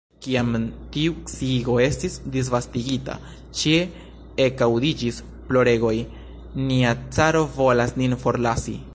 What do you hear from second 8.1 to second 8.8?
forlasi!»